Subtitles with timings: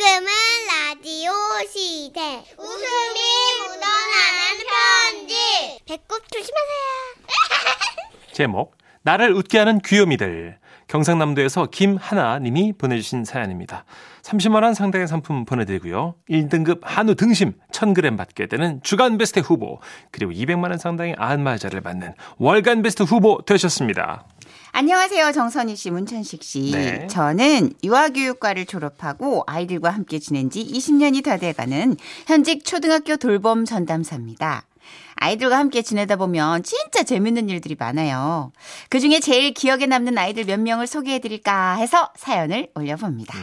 [0.00, 0.28] 지금은
[0.66, 1.30] 라디오
[1.68, 2.42] 시대.
[2.56, 3.20] 웃음이
[3.60, 5.34] 묻어나는 편지.
[5.86, 7.28] 배꼽 조심하세요.
[8.32, 10.56] 제목 나를 웃게 하는 귀요미들
[10.86, 13.84] 경상남도에서 김하나 님이 보내주신 사연입니다.
[14.22, 16.14] 30만 원 상당의 상품 보내드리고요.
[16.30, 19.80] 1등급 한우 등심 1000g 받게 되는 주간 베스트 후보
[20.10, 24.24] 그리고 200만 원 상당의 안마자를 받는 월간 베스트 후보 되셨습니다.
[24.72, 25.32] 안녕하세요.
[25.32, 26.70] 정선희 씨, 문천식 씨.
[26.72, 27.06] 네.
[27.08, 34.64] 저는 유아교육과를 졸업하고 아이들과 함께 지낸 지 20년이 다 돼가는 현직 초등학교 돌봄 전담사입니다.
[35.16, 38.52] 아이들과 함께 지내다 보면 진짜 재밌는 일들이 많아요.
[38.88, 43.36] 그 중에 제일 기억에 남는 아이들 몇 명을 소개해드릴까 해서 사연을 올려봅니다.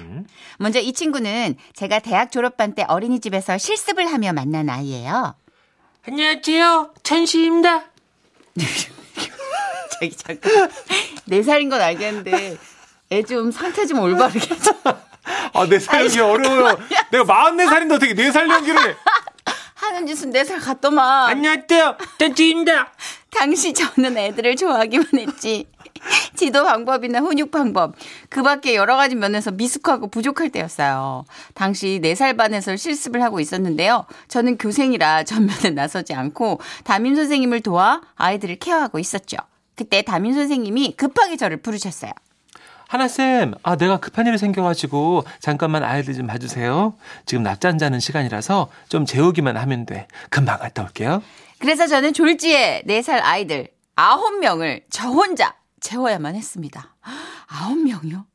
[0.57, 5.35] 먼저 이 친구는 제가 대학 졸업반 때 어린이집에서 실습을 하며 만난 아이예요.
[6.07, 6.93] 안녕하세요.
[7.03, 7.83] 천시입니다.
[9.99, 10.69] 자기 잠깐
[11.27, 12.57] 네 살인 건 알겠는데
[13.11, 14.73] 애 좀 상태 좀 올바르게 좀.
[15.53, 16.77] 아, 내 살연기 어려워요.
[17.11, 18.95] 내가 44살인데 어떻게 내 살연기를 해?
[19.75, 21.29] 하는 짓은 네 살 같더만.
[21.29, 21.97] 안녕하세요.
[22.19, 22.91] 천시입니다.
[23.31, 25.67] 당시 저는 애들을 좋아하기만 했지.
[26.35, 27.95] 지도 방법이나 훈육 방법,
[28.29, 31.25] 그 밖에 여러 가지 면에서 미숙하고 부족할 때였어요.
[31.53, 34.05] 당시 4살 반에서 실습을 하고 있었는데요.
[34.27, 39.37] 저는 교생이라 전면에 나서지 않고 담임 선생님을 도와 아이들을 케어하고 있었죠.
[39.77, 42.11] 그때 담임 선생님이 급하게 저를 부르셨어요.
[42.89, 46.95] 하나쌤, 아, 내가 급한 일이 생겨가지고 잠깐만 아이들 좀 봐주세요.
[47.25, 50.07] 지금 낮잠 자는 시간이라서 좀 재우기만 하면 돼.
[50.29, 51.21] 금방 갔다 올게요.
[51.59, 56.95] 그래서 저는 졸지에 4살 아이들 9명을 저 혼자 재워야만 했습니다.
[57.49, 58.25] 9명이요?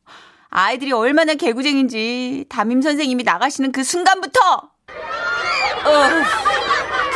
[0.50, 6.08] 아이들이 얼마나 개구쟁인지 담임 선생님이 나가시는 그 순간부터 어,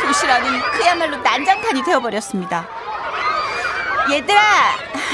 [0.03, 2.76] 교실 안은 그야말로 난장판이 되어버렸습니다.
[4.09, 4.41] 얘들아,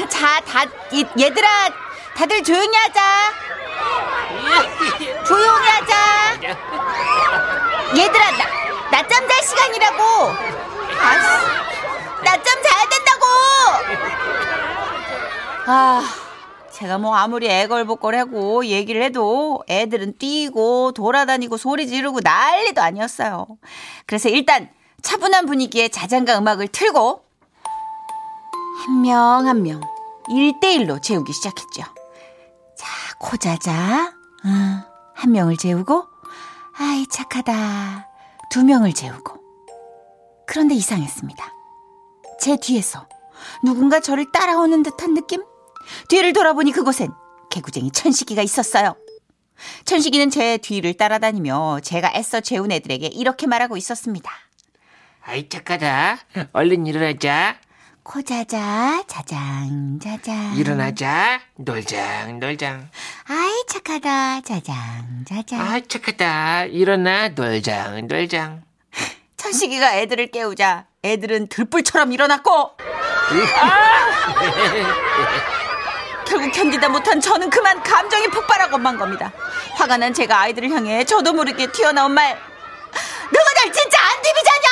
[0.09, 0.63] 자, 다,
[0.93, 1.69] 얘- 얘들아,
[2.15, 3.01] 다들 조용히 하자.
[5.25, 6.35] 조용히 하자.
[7.97, 8.45] 얘들아, 나,
[8.91, 10.03] 낮잠 잘 시간이라고.
[10.99, 11.27] 아씨,
[12.23, 13.25] 낮잠 자야 된다고.
[15.65, 16.03] 아,
[16.71, 23.47] 제가 뭐 아무리 애걸복걸하고 얘기를 해도 애들은 뛰고 돌아다니고 소리 지르고 난리도 아니었어요.
[24.05, 24.69] 그래서 일단
[25.01, 27.22] 차분한 분위기에 자장가 음악을 틀고
[28.77, 29.81] 한 명 한명
[30.27, 31.83] 1대1로 재우기 시작했죠.
[32.77, 32.87] 자,
[33.19, 34.13] 코 자자.
[34.45, 34.81] 응,
[35.13, 36.05] 한 명을 재우고,
[36.77, 38.07] 아이, 착하다.
[38.49, 39.41] 두 명을 재우고.
[40.47, 41.53] 그런데 이상했습니다.
[42.39, 43.07] 제 뒤에서
[43.63, 45.43] 누군가 저를 따라오는 듯한 느낌?
[46.09, 47.11] 뒤를 돌아보니 그곳엔
[47.49, 48.95] 개구쟁이 천식이가 있었어요.
[49.85, 54.31] 천식이는 제 뒤를 따라다니며 제가 애써 재운 애들에게 이렇게 말하고 있었습니다.
[55.25, 56.17] 아이 착하다.
[56.53, 57.57] 얼른 일어나자.
[58.03, 60.53] 코 자자, 자장, 자장.
[60.57, 61.39] 일어나자.
[61.55, 62.89] 놀장 놀장.
[63.29, 64.41] 아이, 착하다.
[64.41, 64.75] 자장,
[65.27, 65.61] 자장.
[65.61, 66.65] 아 착하다.
[66.65, 68.63] 일어나 놀장 놀장.
[69.37, 72.71] 천식이가 애들을 깨우자 애들은 들불처럼 일어났고
[73.61, 74.33] 아!
[76.25, 79.31] 결국 견디다 못한 저는 그만 감정이 폭발하고 만 겁니다.
[79.75, 82.37] 화가 난 제가 아이들을 향해 저도 모르게 튀어나온 말
[83.31, 84.63] 너희들 진짜 안 디비자냐!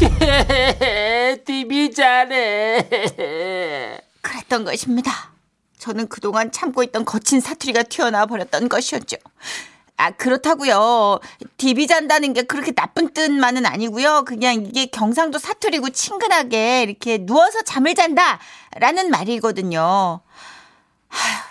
[1.36, 2.88] TV 잘해.
[4.20, 5.30] 그랬던 것입니다.
[5.78, 9.16] 저는 그동안 참고 있던 거친 사투리가 튀어나와 버렸던 것이었죠.
[9.96, 11.20] 아, 그렇다고요.
[11.58, 14.24] 디비 잔다는 게 그렇게 나쁜 뜻만은 아니고요.
[14.24, 20.20] 그냥 이게 경상도 사투리고 친근하게 이렇게 누워서 잠을 잔다라는 말이거든요.
[21.08, 21.42] 하휴,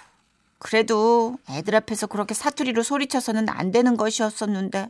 [0.57, 4.89] 그래도 애들 앞에서 그렇게 사투리로 소리쳐서는 안 되는 것이었었는데.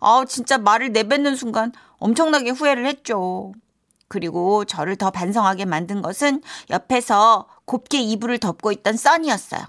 [0.00, 3.52] 아, 진짜 말을 내뱉는 순간 엄청나게 후회를 했죠.
[4.08, 9.62] 그리고 저를 더 반성하게 만든 것은 옆에서 곱게 이불을 덮고 있던 써니였어요.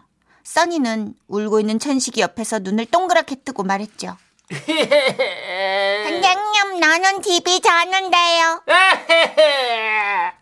[0.44, 4.16] 써니는 울고 있는 천식이 옆에서 눈을 동그랗게 뜨고 말했죠.
[6.08, 8.64] 선생님, 나는 TV 자는데요.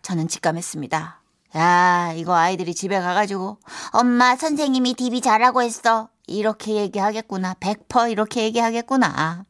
[0.02, 1.20] 저는 직감했습니다.
[1.56, 3.58] 야, 이거 아이들이 집에 가가지고
[3.90, 6.08] 엄마 선생님이 TV 자라고 했어.
[6.28, 7.54] 이렇게 얘기하겠구나.
[7.54, 9.44] 100% 이렇게 얘기하겠구나.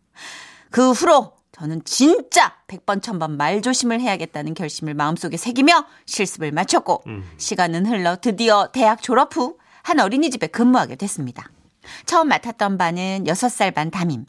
[0.70, 7.04] 그 후로 저는 진짜 100번 1000번 말조심을 해야겠다는 결심을 마음속에 새기며 실습을 마쳤고
[7.38, 11.48] 시간은 흘러 드디어 대학 졸업 후 한 어린이집에 근무하게 됐습니다.
[12.06, 14.26] 처음 맡았던 반은 6살 반 담임.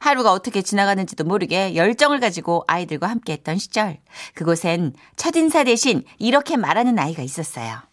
[0.00, 4.00] 하루가 어떻게 지나가는지도 모르게 열정을 가지고 아이들과 함께 했던 시절.
[4.34, 7.87] 그곳엔 첫인사 대신 이렇게 말하는 아이가 있었어요.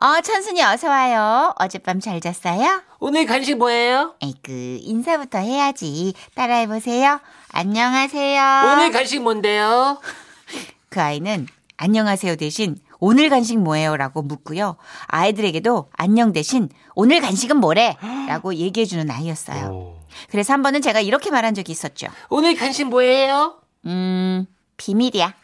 [0.00, 1.54] 어, 천순이 어서와요.
[1.58, 2.82] 어젯밤 잘 잤어요?
[3.00, 4.14] 오늘 간식 뭐예요?
[4.22, 6.14] 에이그, 인사부터 해야지.
[6.34, 7.20] 따라해보세요.
[7.52, 8.72] 안녕하세요.
[8.72, 10.00] 오늘 간식 뭔데요?
[10.90, 11.46] 그 아이는
[11.76, 13.96] 안녕하세요 대신 오늘 간식 뭐예요?
[13.96, 14.76] 라고 묻고요.
[15.06, 17.96] 아이들에게도 안녕 대신 오늘 간식은 뭐래?
[18.26, 19.66] 라고 얘기해주는 아이였어요.
[19.68, 19.98] 오.
[20.30, 22.08] 그래서 한 번은 제가 이렇게 말한 적이 있었죠.
[22.28, 23.60] 오늘 간식 뭐예요?
[23.86, 24.46] 음,
[24.76, 25.34] 비밀이야.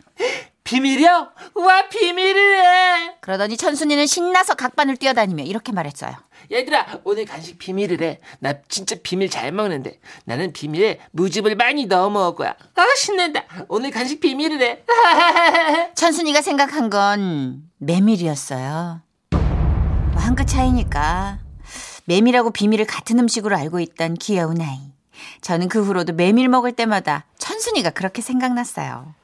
[0.64, 1.28] 비밀이요?
[1.56, 3.16] 와 비밀을 해.
[3.20, 6.12] 그러더니 천순이는 신나서 각반을 뛰어다니며 이렇게 말했어요.
[6.50, 8.20] 얘들아 오늘 간식 비밀을 해.
[8.38, 12.54] 나 진짜 비밀 잘 먹는데 나는 비밀에 무즙을 많이 넣어 먹을 거야.
[12.76, 13.44] 아 신난다.
[13.68, 14.82] 오늘 간식 비밀을 해.
[15.94, 19.02] 천순이가 생각한 건 메밀이었어요.
[20.14, 21.40] 뭐한끗 차이니까
[22.06, 24.78] 메밀하고 비밀을 같은 음식으로 알고 있던 귀여운 아이.
[25.42, 29.14] 저는 그 후로도 메밀 먹을 때마다 천순이가 그렇게 생각났어요.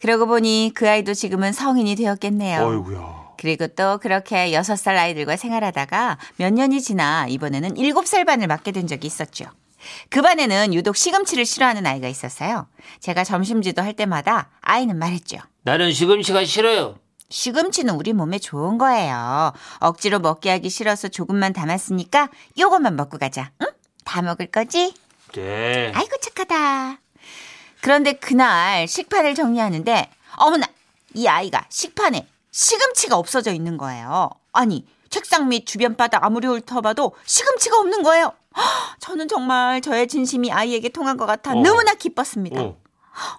[0.00, 2.66] 그러고 보니 그 아이도 지금은 성인이 되었겠네요.
[2.66, 3.26] 어이구야.
[3.38, 8.72] 그리고 또 그렇게 여섯 살 아이들과 생활하다가 몇 년이 지나 이번에는 일곱 살 반을 맡게
[8.72, 9.46] 된 적이 있었죠.
[10.08, 12.66] 그 반에는 유독 시금치를 싫어하는 아이가 있었어요.
[13.00, 15.38] 제가 점심지도 할 때마다 아이는 말했죠.
[15.62, 16.98] 나는 시금치가 싫어요.
[17.28, 19.52] 시금치는 우리 몸에 좋은 거예요.
[19.80, 23.50] 억지로 먹게 하기 싫어서 조금만 담았으니까 요것만 먹고 가자.
[23.62, 23.66] 응?
[24.04, 24.94] 다 먹을 거지?
[25.34, 25.92] 네.
[25.94, 27.00] 아이고 착하다.
[27.86, 30.66] 그런데 그날 식판을 정리하는데 어머나
[31.14, 34.28] 이 아이가 식판에 시금치가 없어져 있는 거예요.
[34.52, 38.32] 아니 책상 및 주변 바닥 아무리 훑어봐도 시금치가 없는 거예요.
[38.56, 38.64] 헉,
[38.98, 41.54] 저는 정말 저의 진심이 아이에게 통한 것 같아 어.
[41.54, 42.60] 너무나 기뻤습니다.
[42.60, 42.76] 어.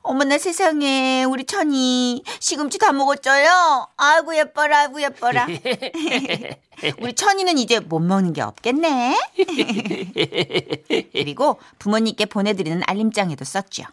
[0.03, 3.87] 어머나 세상에 우리 천이 시금치 다 먹었죠요.
[3.97, 5.45] 아이고 예뻐라 아이고 예뻐라.
[7.01, 9.19] 우리 천이는 이제 못 먹는 게 없겠네.
[11.11, 13.83] 그리고 부모님께 보내드리는 알림장에도 썼죠.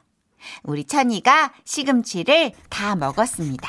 [0.62, 3.68] 우리 천이가 시금치를 다 먹었습니다.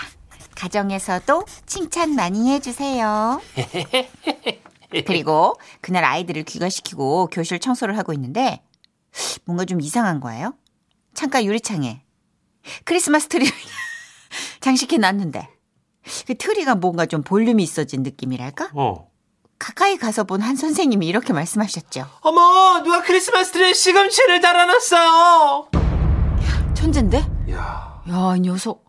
[0.55, 3.41] 가정에서도 칭찬 많이 해주세요.
[5.05, 8.63] 그리고 그날 아이들을 귀가시키고 교실 청소를 하고 있는데
[9.45, 10.53] 뭔가 좀 이상한 거예요.
[11.13, 12.01] 창가 유리창에
[12.85, 13.51] 크리스마스 트리를
[14.61, 15.49] 장식해 놨는데
[16.27, 18.69] 그 트리가 뭔가 좀 볼륨이 있어진 느낌이랄까?
[18.75, 19.09] 어.
[19.57, 22.05] 가까이 가서 본 한 선생님이 이렇게 말씀하셨죠.
[22.21, 25.84] 어머 누가 크리스마스 트리에 시금치를 달아놨어요.
[26.85, 27.17] 천재인데?
[27.49, 28.03] 야.
[28.07, 28.85] 야, 이 녀석.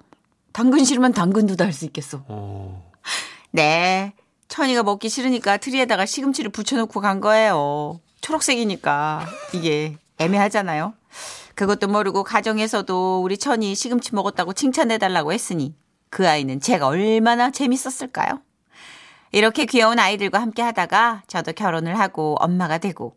[0.52, 2.22] 당근 싫으면 당근도 달수 있겠어.
[2.28, 2.93] 어.
[3.52, 4.12] 네.
[4.48, 8.00] 천이가 먹기 싫으니까 트리에다가 시금치를 붙여놓고 간 거예요.
[8.20, 10.93] 초록색이니까 이게 애매하잖아요.
[11.54, 15.75] 그것도 모르고 가정에서도 우리 천이 시금치 먹었다고 칭찬해달라고 했으니
[16.10, 18.43] 그 아이는 제가 얼마나 재밌었을까요?
[19.32, 23.16] 이렇게 귀여운 아이들과 함께 하다가 저도 결혼을 하고 엄마가 되고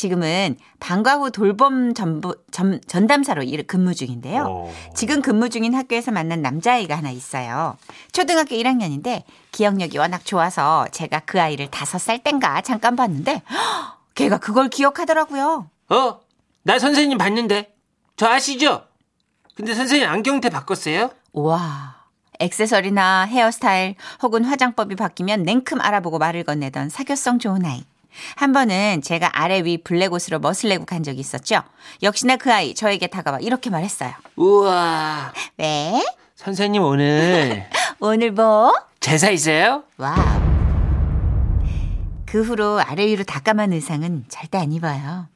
[0.00, 4.46] 지금은 방과 후 돌봄 전부, 전, 전담사로 일 근무 중인데요.
[4.48, 4.74] 어.
[4.94, 7.76] 지금 근무 중인 학교에서 만난 남자아이가 하나 있어요.
[8.10, 14.38] 초등학교 1학년인데 기억력이 워낙 좋아서 제가 그 아이를 다섯 살 땐가 잠깐 봤는데 헉, 걔가
[14.38, 15.68] 그걸 기억하더라고요.
[15.90, 16.20] 어?
[16.62, 17.74] 나 선생님 봤는데
[18.16, 18.84] 저 아시죠?
[19.54, 21.10] 근데 선생님 안경테 바꿨어요?
[21.34, 22.06] 와.
[22.38, 27.84] 액세서리나 헤어스타일 혹은 화장법이 바뀌면 냉큼 알아보고 말을 건네던 사교성 좋은 아이.
[28.36, 31.62] 한 번은 제가 아래 위 블랙 옷으로 멋을 내고 간 적이 있었죠.
[32.02, 34.12] 역시나 그 아이 저에게 다가와 이렇게 말했어요.
[34.36, 36.02] 우와 왜?
[36.36, 37.68] 선생님 오늘
[38.00, 38.74] 오늘 뭐?
[39.00, 39.84] 제사 있어요?
[39.98, 40.50] 와우.
[42.26, 45.26] 그 후로 아래 위로 다 까만 의상은 절대 안 입어요.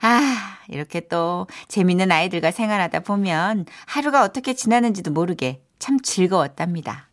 [0.00, 7.08] 아, 이렇게 또 재밌는 아이들과 생활하다 보면 하루가 어떻게 지나는지도 모르게 참 즐거웠답니다.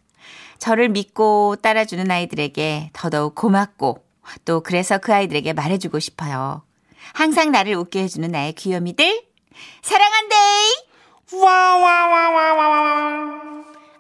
[0.60, 4.04] 저를 믿고 따라주는 아이들에게 더더욱 고맙고
[4.46, 6.64] 또 그래서 그 아이들에게 말해주고 싶어요.
[7.14, 9.24] 항상 나를 웃게 해주는 나의 귀요미들
[9.82, 10.36] 사랑한대.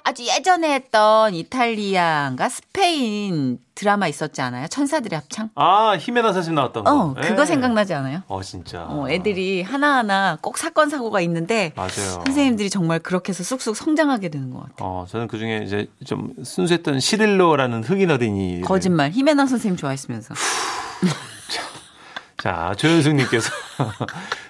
[0.09, 4.67] 아주 예전에 했던 이탈리아인가 스페인 드라마 있었지 않아요?
[4.67, 5.51] 천사들의 합창?
[5.53, 6.91] 아, 히메나 선생님 나왔던 거.
[6.91, 7.45] 어, 그거 예.
[7.45, 8.23] 생각나지 않아요?
[8.27, 8.87] 어, 진짜.
[8.89, 12.23] 어, 애들이 하나하나 꼭 사건 사고가 있는데 맞아요.
[12.25, 14.75] 선생님들이 정말 그렇게 해서 쑥쑥 성장하게 되는 것 같아요.
[14.79, 18.61] 어, 저는 그 중에 이제 좀 순수했던 시릴로라는 흑인 어린이.
[18.61, 19.11] 거짓말.
[19.11, 20.33] 히메나 선생님 좋아했으면서.
[22.41, 23.51] 자, 조현숙 님께서.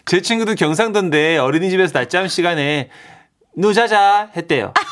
[0.05, 2.89] 제 친구도 경상도인데 어린이집에서 낮잠 시간에
[3.57, 4.71] 누자자 했대요.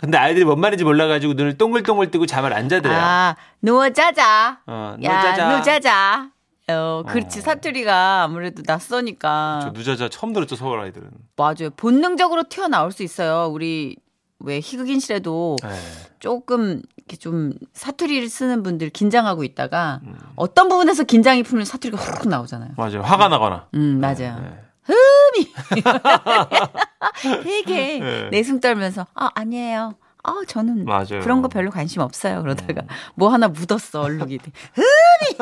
[0.00, 2.98] 근데 아이들이 뭔 말인지 몰라가지고 눈을 동글동글 뜨고 잠을 안 자더래요.
[3.00, 4.60] 아, 누워 자자.
[4.66, 5.56] 어, 야, 누자자.
[5.58, 6.30] 누자자.
[6.68, 7.38] 어, 그렇지.
[7.38, 7.42] 어.
[7.42, 9.60] 사투리가 아무래도 낯서니까.
[9.62, 11.08] 저 누자자 처음 들었죠, 서울 아이들은.
[11.36, 11.70] 맞아요.
[11.76, 13.48] 본능적으로 튀어나올 수 있어요.
[13.52, 13.96] 우리
[14.38, 15.70] 왜 희극인 실에도 네.
[16.18, 20.14] 조금 이렇게 좀 사투리를 쓰는 분들 긴장하고 있다가 음.
[20.34, 22.72] 어떤 부분에서 긴장이 풀리면 사투리가 훅 나오잖아요.
[22.76, 23.00] 맞아요.
[23.02, 23.68] 화가 나거나.
[23.74, 24.40] 음, 맞아요.
[24.42, 24.62] 네.
[27.42, 28.28] 되게 네.
[28.30, 29.94] 내숭 떨면서 아, 아니에요.
[30.22, 31.20] 아, 저는 맞아요.
[31.22, 32.42] 그런 거 별로 관심 없어요.
[32.42, 32.82] 그러다가
[33.14, 34.38] 뭐 하나 묻었어, 얼룩이.
[34.74, 35.36] 흠이!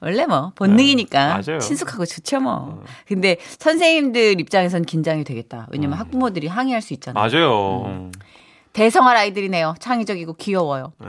[0.00, 1.58] 원래 뭐 본능이니까 네, 맞아요.
[1.58, 2.84] 친숙하고 좋죠 뭐.
[3.06, 5.68] 근데 선생님들 입장에선 긴장이 되겠다.
[5.70, 7.22] 왜냐면 학부모들이 항의할 수 있잖아요.
[7.24, 7.84] 맞아요.
[7.86, 8.12] 음.
[8.74, 9.74] 대성할 아이들이네요.
[9.80, 10.92] 창의적이고 귀여워요.
[10.98, 11.08] 네.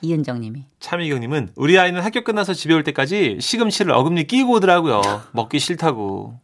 [0.00, 0.64] 이은정님이.
[0.80, 5.02] 차미경님은 우리 아이는 학교 끝나서 집에 올 때까지 시금치를 어금니 끼고 오더라고요.
[5.32, 6.40] 먹기 싫다고.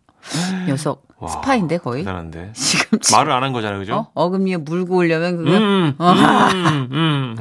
[0.67, 2.03] 녀석 와, 스파인데 거의.
[2.05, 2.51] 대단한데.
[2.55, 3.15] 시금치.
[3.15, 3.95] 말을 안 한 거잖아요, 그죠?
[3.97, 4.11] 어?
[4.15, 7.37] 어금니에 물고 오려면 그거 음, 음, 음.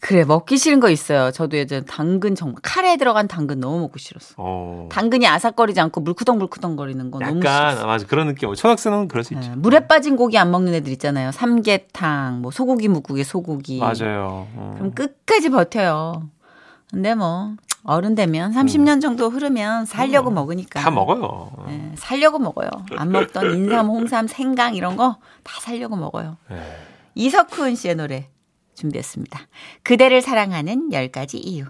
[0.00, 1.30] 그래 먹기 싫은 거 있어요.
[1.32, 4.34] 저도 예전 당근 정말 카레에 들어간 당근 너무 먹고 싫었어.
[4.36, 4.88] 어.
[4.92, 7.86] 당근이 아삭거리지 않고 물쿠덩물쿠덩 거리는 거 너무 약간 싫었어.
[7.86, 8.54] 맞아 그런 느낌.
[8.54, 9.50] 초등학생은 그럴 수 있죠.
[9.50, 11.32] 예, 물에 빠진 고기 안 먹는 애들 있잖아요.
[11.32, 13.80] 삼계탕, 뭐 소고기 묵국에 소고기.
[13.80, 14.46] 맞아요.
[14.54, 14.74] 어.
[14.78, 16.22] 그럼 끝까지 버텨요.
[16.90, 17.54] 근데 뭐
[17.88, 20.80] 어른 되면 30년 정도 흐르면 살려고 먹으니까.
[20.80, 20.84] 음.
[20.84, 21.50] 다 먹어요.
[21.70, 22.68] 예, 살려고 먹어요.
[22.96, 26.36] 안 먹던 인삼, 홍삼, 생강 이런 거 다 살려고 먹어요.
[26.50, 26.56] 네.
[27.14, 28.28] 이석훈 씨의 노래
[28.74, 29.40] 준비했습니다.
[29.82, 31.64] 그대를 사랑하는 10가지 이유.